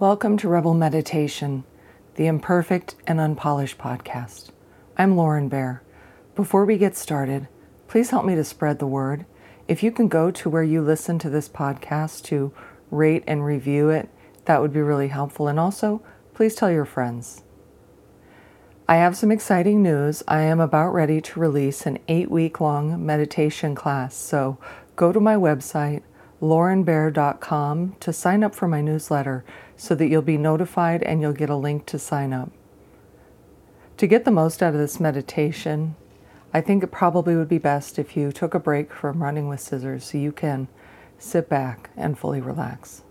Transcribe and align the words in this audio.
Welcome 0.00 0.38
to 0.38 0.48
Rebel 0.48 0.74
Meditation, 0.74 1.62
the 2.16 2.26
imperfect 2.26 2.96
and 3.06 3.20
unpolished 3.20 3.78
podcast. 3.78 4.50
I'm 4.98 5.16
Lauren 5.16 5.48
Bear. 5.48 5.84
Before 6.34 6.64
we 6.64 6.78
get 6.78 6.96
started, 6.96 7.46
please 7.86 8.10
help 8.10 8.24
me 8.24 8.34
to 8.34 8.42
spread 8.42 8.80
the 8.80 8.88
word. 8.88 9.24
If 9.68 9.84
you 9.84 9.92
can 9.92 10.08
go 10.08 10.32
to 10.32 10.50
where 10.50 10.64
you 10.64 10.82
listen 10.82 11.20
to 11.20 11.30
this 11.30 11.48
podcast 11.48 12.24
to 12.24 12.52
rate 12.90 13.22
and 13.28 13.44
review 13.44 13.90
it, 13.90 14.08
that 14.46 14.60
would 14.60 14.72
be 14.72 14.80
really 14.80 15.08
helpful. 15.08 15.46
And 15.46 15.60
also, 15.60 16.02
please 16.34 16.56
tell 16.56 16.72
your 16.72 16.84
friends. 16.84 17.44
I 18.88 18.96
have 18.96 19.16
some 19.16 19.30
exciting 19.30 19.80
news. 19.80 20.24
I 20.26 20.40
am 20.40 20.58
about 20.58 20.92
ready 20.92 21.20
to 21.20 21.38
release 21.38 21.86
an 21.86 22.00
eight 22.08 22.32
week 22.32 22.60
long 22.60 23.06
meditation 23.06 23.76
class. 23.76 24.16
So 24.16 24.58
go 24.96 25.12
to 25.12 25.20
my 25.20 25.36
website, 25.36 26.02
laurenbear.com, 26.42 27.94
to 28.00 28.12
sign 28.12 28.42
up 28.42 28.56
for 28.56 28.66
my 28.66 28.80
newsletter 28.80 29.44
so 29.76 29.94
that 29.94 30.08
you'll 30.08 30.22
be 30.22 30.38
notified 30.38 31.02
and 31.02 31.20
you'll 31.20 31.32
get 31.32 31.50
a 31.50 31.56
link 31.56 31.86
to 31.86 31.98
sign 31.98 32.32
up. 32.32 32.50
To 33.98 34.06
get 34.06 34.24
the 34.24 34.30
most 34.30 34.62
out 34.62 34.74
of 34.74 34.80
this 34.80 34.98
meditation, 34.98 35.96
I 36.52 36.60
think 36.60 36.82
it 36.82 36.88
probably 36.88 37.36
would 37.36 37.48
be 37.48 37.58
best 37.58 37.98
if 37.98 38.16
you 38.16 38.32
took 38.32 38.54
a 38.54 38.60
break 38.60 38.92
from 38.92 39.22
running 39.22 39.48
with 39.48 39.60
scissors 39.60 40.04
so 40.04 40.18
you 40.18 40.32
can 40.32 40.68
sit 41.18 41.48
back 41.48 41.90
and 41.96 42.18
fully 42.18 42.40
relax. 42.40 43.02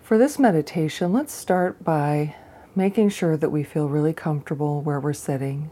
For 0.00 0.18
this 0.18 0.38
meditation, 0.38 1.12
let's 1.12 1.32
start 1.32 1.84
by 1.84 2.34
making 2.74 3.10
sure 3.10 3.36
that 3.36 3.50
we 3.50 3.62
feel 3.62 3.88
really 3.88 4.12
comfortable 4.12 4.80
where 4.82 5.00
we're 5.00 5.12
sitting. 5.12 5.70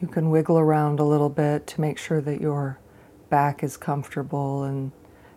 You 0.00 0.08
can 0.08 0.30
wiggle 0.30 0.58
around 0.58 1.00
a 1.00 1.04
little 1.04 1.28
bit 1.28 1.66
to 1.68 1.80
make 1.80 1.96
sure 1.96 2.20
that 2.20 2.40
your 2.40 2.78
back 3.30 3.62
is 3.62 3.76
comfortable 3.76 4.64
and 4.64 4.92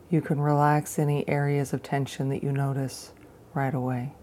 you 0.09 0.21
can 0.21 0.39
relax 0.39 0.99
any 0.99 1.27
areas 1.27 1.73
of 1.73 1.81
tension 1.81 2.29
that 2.29 2.43
you 2.43 2.51
notice 2.51 3.11
right 3.53 3.73
away. 3.73 4.13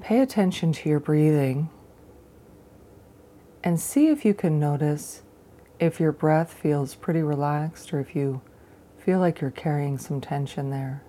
Pay 0.00 0.20
attention 0.20 0.72
to 0.72 0.88
your 0.88 1.00
breathing 1.00 1.68
and 3.64 3.80
see 3.80 4.08
if 4.08 4.24
you 4.24 4.32
can 4.32 4.60
notice 4.60 5.22
if 5.80 5.98
your 5.98 6.12
breath 6.12 6.52
feels 6.52 6.94
pretty 6.94 7.22
relaxed 7.22 7.92
or 7.92 7.98
if 7.98 8.14
you 8.14 8.40
feel 8.98 9.18
like 9.18 9.40
you're 9.40 9.50
carrying 9.50 9.98
some 9.98 10.20
tension 10.20 10.70
there. 10.70 11.02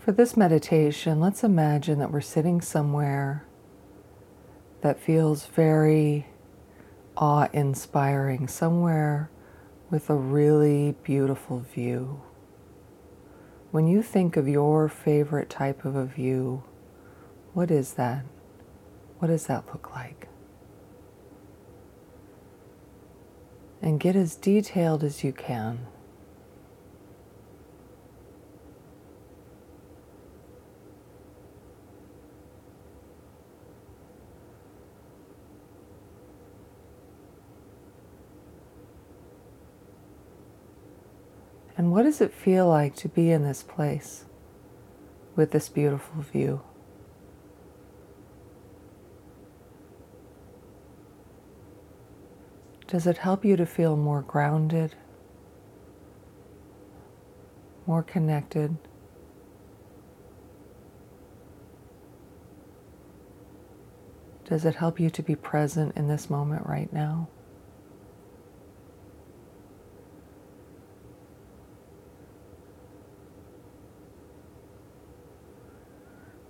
For 0.00 0.12
this 0.12 0.36
meditation, 0.36 1.20
let's 1.20 1.44
imagine 1.44 1.98
that 1.98 2.10
we're 2.10 2.20
sitting 2.20 2.60
somewhere 2.60 3.44
that 4.80 4.98
feels 4.98 5.46
very 5.46 6.26
awe 7.16 7.48
inspiring, 7.52 8.48
somewhere 8.48 9.30
with 9.90 10.08
a 10.08 10.14
really 10.14 10.92
beautiful 11.02 11.60
view. 11.60 12.22
When 13.70 13.86
you 13.86 14.02
think 14.02 14.36
of 14.36 14.48
your 14.48 14.88
favorite 14.88 15.50
type 15.50 15.84
of 15.84 15.94
a 15.94 16.06
view, 16.06 16.62
what 17.52 17.70
is 17.70 17.94
that? 17.94 18.24
What 19.18 19.28
does 19.28 19.46
that 19.46 19.66
look 19.66 19.94
like? 19.94 20.28
And 23.82 24.00
get 24.00 24.16
as 24.16 24.36
detailed 24.36 25.04
as 25.04 25.22
you 25.22 25.32
can. 25.32 25.86
And 41.78 41.92
what 41.92 42.02
does 42.02 42.20
it 42.20 42.32
feel 42.32 42.68
like 42.68 42.96
to 42.96 43.08
be 43.08 43.30
in 43.30 43.44
this 43.44 43.62
place 43.62 44.24
with 45.36 45.52
this 45.52 45.68
beautiful 45.68 46.22
view? 46.22 46.60
Does 52.88 53.06
it 53.06 53.18
help 53.18 53.44
you 53.44 53.54
to 53.54 53.64
feel 53.64 53.96
more 53.96 54.22
grounded, 54.22 54.96
more 57.86 58.02
connected? 58.02 58.76
Does 64.46 64.64
it 64.64 64.74
help 64.74 64.98
you 64.98 65.10
to 65.10 65.22
be 65.22 65.36
present 65.36 65.96
in 65.96 66.08
this 66.08 66.28
moment 66.28 66.66
right 66.66 66.92
now? 66.92 67.28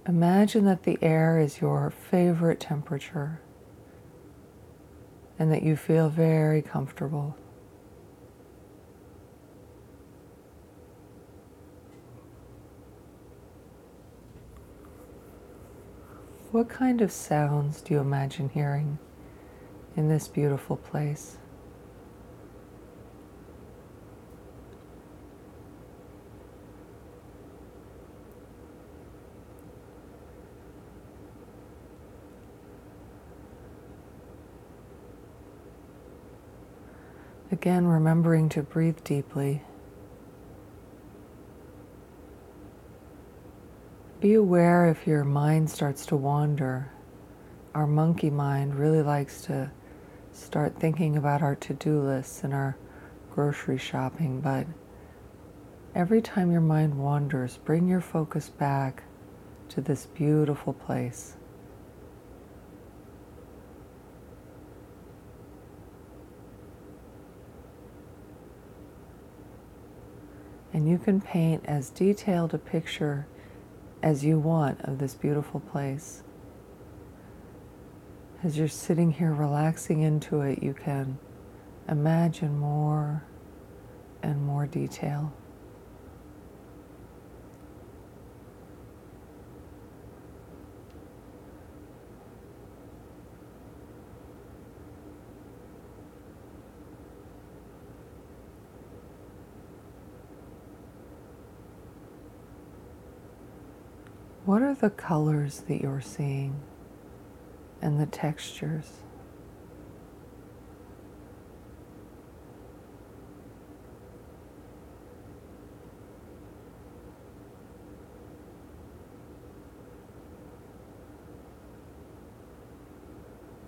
Imagine 0.08 0.64
that 0.64 0.84
the 0.84 0.98
air 1.02 1.38
is 1.38 1.60
your 1.60 1.90
favorite 1.90 2.60
temperature 2.60 3.42
and 5.38 5.52
that 5.52 5.62
you 5.62 5.76
feel 5.76 6.08
very 6.08 6.62
comfortable. 6.62 7.36
What 16.52 16.70
kind 16.70 17.02
of 17.02 17.12
sounds 17.12 17.82
do 17.82 17.92
you 17.92 18.00
imagine 18.00 18.48
hearing 18.48 18.98
in 19.94 20.08
this 20.08 20.26
beautiful 20.26 20.76
place? 20.76 21.36
Again, 37.60 37.88
remembering 37.88 38.48
to 38.50 38.62
breathe 38.62 39.02
deeply. 39.02 39.64
Be 44.20 44.34
aware 44.34 44.86
if 44.86 45.08
your 45.08 45.24
mind 45.24 45.68
starts 45.68 46.06
to 46.06 46.16
wander. 46.16 46.92
Our 47.74 47.88
monkey 47.88 48.30
mind 48.30 48.76
really 48.76 49.02
likes 49.02 49.42
to 49.42 49.72
start 50.30 50.78
thinking 50.78 51.16
about 51.16 51.42
our 51.42 51.56
to 51.56 51.74
do 51.74 52.00
lists 52.00 52.44
and 52.44 52.54
our 52.54 52.76
grocery 53.32 53.76
shopping, 53.76 54.40
but 54.40 54.68
every 55.96 56.22
time 56.22 56.52
your 56.52 56.60
mind 56.60 56.96
wanders, 56.96 57.58
bring 57.64 57.88
your 57.88 58.00
focus 58.00 58.50
back 58.50 59.02
to 59.70 59.80
this 59.80 60.06
beautiful 60.06 60.74
place. 60.74 61.37
And 70.78 70.88
you 70.88 70.96
can 70.96 71.20
paint 71.20 71.64
as 71.66 71.90
detailed 71.90 72.54
a 72.54 72.58
picture 72.58 73.26
as 74.00 74.24
you 74.24 74.38
want 74.38 74.80
of 74.82 74.98
this 74.98 75.12
beautiful 75.12 75.58
place. 75.58 76.22
As 78.44 78.56
you're 78.56 78.68
sitting 78.68 79.10
here 79.10 79.32
relaxing 79.32 80.02
into 80.02 80.42
it, 80.42 80.62
you 80.62 80.74
can 80.74 81.18
imagine 81.88 82.56
more 82.60 83.24
and 84.22 84.40
more 84.40 84.66
detail. 84.66 85.32
What 104.48 104.62
are 104.62 104.72
the 104.72 104.88
colors 104.88 105.64
that 105.68 105.82
you're 105.82 106.00
seeing 106.00 106.58
and 107.82 108.00
the 108.00 108.06
textures? 108.06 108.90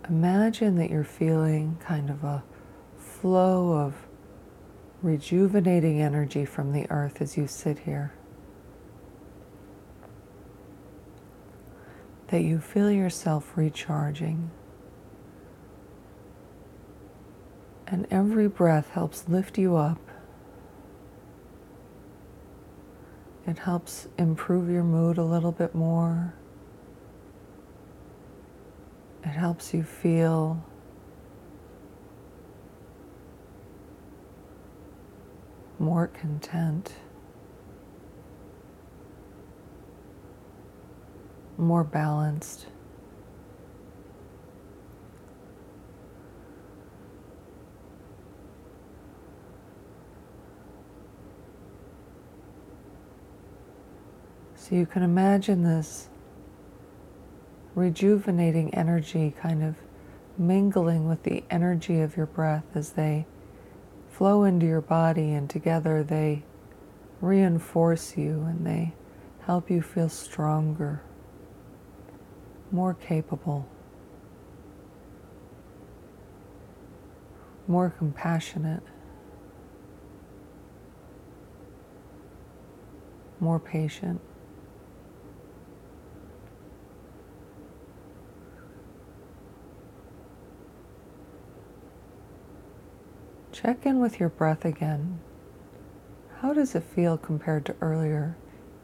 Imagine 0.09 0.77
that 0.77 0.89
you're 0.89 1.05
feeling 1.05 1.77
kind 1.85 2.09
of 2.09 2.25
a 2.25 2.43
flow 2.97 3.75
of 3.75 4.07
rejuvenating 5.03 6.01
energy 6.01 6.47
from 6.47 6.73
the 6.73 6.91
earth 6.91 7.21
as 7.21 7.37
you 7.37 7.47
sit 7.47 7.81
here 7.81 8.15
that 12.31 12.43
you 12.43 12.61
feel 12.61 12.91
yourself 12.91 13.53
recharging. 13.57 14.51
And 17.89 18.07
every 18.09 18.47
breath 18.47 18.91
helps 18.91 19.29
lift 19.29 19.59
you 19.59 19.75
up. 19.77 19.99
It 23.49 23.59
helps 23.59 24.07
improve 24.17 24.71
your 24.71 24.85
mood 24.85 25.19
a 25.19 25.25
little 25.25 25.51
bit 25.51 25.75
more. 25.75 26.35
It 29.25 29.31
helps 29.31 29.75
you 29.75 29.83
feel 29.83 30.65
more 35.81 36.07
content, 36.07 36.93
more 41.61 41.85
balanced. 41.85 42.67
So 54.55 54.77
you 54.77 54.87
can 54.87 55.03
imagine 55.03 55.65
this 55.65 56.09
rejuvenating 57.75 58.75
energy 58.75 59.35
kind 59.41 59.63
of 59.63 59.77
mingling 60.39 61.09
with 61.09 61.23
the 61.25 61.45
energy 61.51 62.01
of 62.01 62.17
your 62.17 62.27
breath 62.27 62.65
as 62.75 62.91
they 62.91 63.27
flow 64.11 64.45
into 64.45 64.67
your 64.67 64.81
body 64.81 65.33
and 65.33 65.49
together 65.49 66.03
they 66.03 66.45
reinforce 67.21 68.17
you 68.17 68.45
and 68.45 68.67
they 68.67 68.93
help 69.47 69.71
you 69.71 69.83
feel 69.83 70.09
stronger, 70.09 71.03
more 72.73 72.95
capable, 72.95 73.67
more 77.67 77.91
compassionate, 77.91 78.83
more 83.41 83.59
patient. 83.59 84.21
Check 93.53 93.85
in 93.85 93.99
with 93.99 94.19
your 94.19 94.31
breath 94.31 94.65
again. 94.65 95.21
How 96.41 96.55
does 96.55 96.75
it 96.75 96.83
feel 96.83 97.19
compared 97.19 97.67
to 97.67 97.77
earlier? 97.83 98.37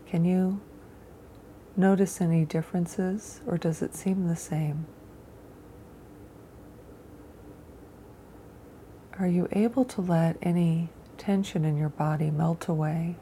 Can 0.07 0.25
you 0.25 0.61
notice 1.77 2.21
any 2.21 2.45
differences 2.45 3.41
or 3.47 3.59
does 3.59 3.83
it 3.83 3.95
seem 3.95 4.29
the 4.29 4.37
same? 4.37 4.87
Are 9.19 9.27
you 9.27 9.49
able 9.53 9.85
to 9.87 10.01
let 10.01 10.37
any 10.43 10.91
tension 11.17 11.65
in 11.65 11.77
your 11.77 11.89
body 11.89 12.31
melt 12.31 12.69
away? 12.69 13.17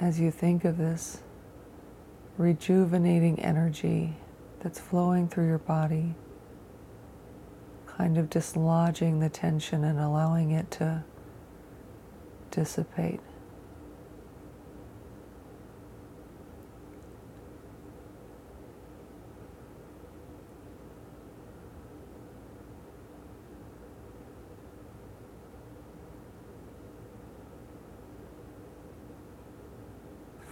As 0.00 0.20
you 0.20 0.30
think 0.30 0.64
of 0.64 0.78
this 0.78 1.22
rejuvenating 2.38 3.40
energy 3.40 4.14
that's 4.60 4.78
flowing 4.78 5.28
through 5.28 5.48
your 5.48 5.58
body, 5.58 6.14
kind 7.86 8.16
of 8.16 8.30
dislodging 8.30 9.20
the 9.20 9.28
tension 9.28 9.84
and 9.84 9.98
allowing 9.98 10.52
it 10.52 10.70
to 10.70 11.04
dissipate. 12.50 13.20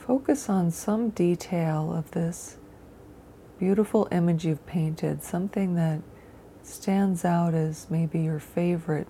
Focus 0.06 0.48
on 0.48 0.70
some 0.70 1.10
detail 1.10 1.92
of 1.92 2.12
this 2.12 2.58
beautiful 3.58 4.06
image 4.12 4.44
you've 4.44 4.64
painted, 4.66 5.22
something 5.22 5.74
that 5.74 6.00
stands 6.62 7.24
out 7.24 7.54
as 7.54 7.88
maybe 7.90 8.20
your 8.20 8.38
favorite 8.38 9.08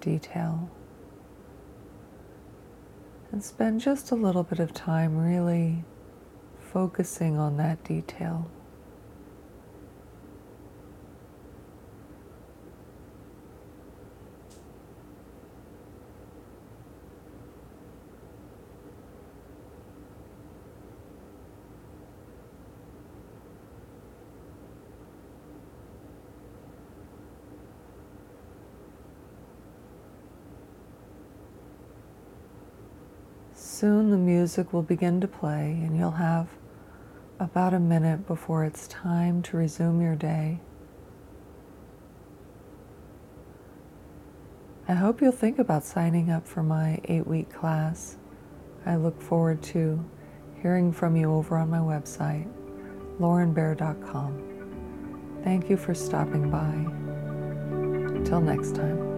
detail. 0.00 0.70
And 3.32 3.44
spend 3.44 3.80
just 3.80 4.10
a 4.10 4.16
little 4.16 4.42
bit 4.42 4.58
of 4.58 4.74
time 4.74 5.16
really 5.16 5.84
focusing 6.72 7.38
on 7.38 7.56
that 7.58 7.84
detail. 7.84 8.50
Soon 33.80 34.10
the 34.10 34.18
music 34.18 34.74
will 34.74 34.82
begin 34.82 35.22
to 35.22 35.26
play, 35.26 35.80
and 35.82 35.96
you'll 35.96 36.10
have 36.10 36.48
about 37.38 37.72
a 37.72 37.80
minute 37.80 38.26
before 38.26 38.62
it's 38.62 38.86
time 38.86 39.40
to 39.40 39.56
resume 39.56 40.02
your 40.02 40.14
day. 40.14 40.60
I 44.86 44.92
hope 44.92 45.22
you'll 45.22 45.32
think 45.32 45.58
about 45.58 45.82
signing 45.82 46.30
up 46.30 46.46
for 46.46 46.62
my 46.62 47.00
eight 47.04 47.26
week 47.26 47.50
class. 47.50 48.18
I 48.84 48.96
look 48.96 49.22
forward 49.22 49.62
to 49.72 50.04
hearing 50.60 50.92
from 50.92 51.16
you 51.16 51.32
over 51.32 51.56
on 51.56 51.70
my 51.70 51.78
website, 51.78 52.52
laurenbear.com. 53.18 55.40
Thank 55.42 55.70
you 55.70 55.78
for 55.78 55.94
stopping 55.94 56.50
by. 56.50 56.74
Until 58.14 58.42
next 58.42 58.74
time. 58.74 59.09